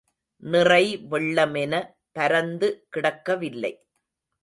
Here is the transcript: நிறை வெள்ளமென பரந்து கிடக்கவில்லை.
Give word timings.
நிறை 0.43 0.85
வெள்ளமென 1.11 1.73
பரந்து 2.11 2.69
கிடக்கவில்லை. 2.93 3.73